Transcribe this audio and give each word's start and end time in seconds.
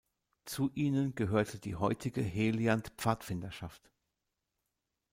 Zu 0.45 0.71
ihnen 0.73 1.13
gehörte 1.13 1.59
die 1.59 1.75
heutige 1.75 2.23
Heliand-Pfadfinderschaft. 2.23 3.91